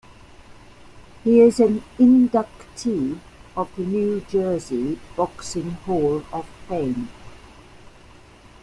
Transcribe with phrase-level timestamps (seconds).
[1.23, 3.19] He is an inductee
[3.55, 7.07] of the New Jersey Boxing Hall of Fame.